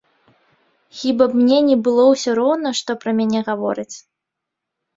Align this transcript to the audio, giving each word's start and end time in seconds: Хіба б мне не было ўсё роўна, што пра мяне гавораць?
Хіба 0.99 1.27
б 1.33 1.41
мне 1.41 1.59
не 1.67 1.75
было 1.89 2.07
ўсё 2.13 2.31
роўна, 2.41 2.73
што 2.81 2.99
пра 3.07 3.11
мяне 3.21 3.39
гавораць? 3.53 3.95